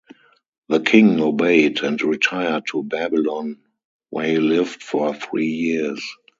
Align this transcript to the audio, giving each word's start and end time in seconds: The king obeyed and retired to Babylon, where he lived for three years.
The 0.69 0.79
king 0.79 1.21
obeyed 1.21 1.83
and 1.83 2.01
retired 2.01 2.65
to 2.71 2.81
Babylon, 2.81 3.59
where 4.09 4.25
he 4.29 4.37
lived 4.39 4.81
for 4.81 5.13
three 5.13 5.45
years. 5.45 6.01